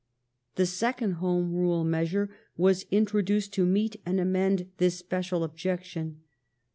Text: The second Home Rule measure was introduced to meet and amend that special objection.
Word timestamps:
The 0.55 0.65
second 0.65 1.11
Home 1.21 1.53
Rule 1.53 1.83
measure 1.83 2.35
was 2.57 2.87
introduced 2.89 3.53
to 3.53 3.67
meet 3.67 4.01
and 4.03 4.19
amend 4.19 4.67
that 4.77 4.89
special 4.89 5.43
objection. 5.43 6.21